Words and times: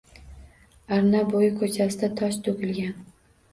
Arna 0.97 1.21
bo`yi 1.35 1.51
ko`chasiga 1.61 2.11
tosh 2.23 2.43
to`kilgan 2.51 3.01